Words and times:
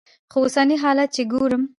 خو 0.31 0.37
اوسني 0.43 0.75
حالات 0.83 1.09
چې 1.15 1.21
ګورم. 1.31 1.63